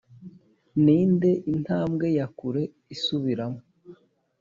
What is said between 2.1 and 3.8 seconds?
ya kure isubiramo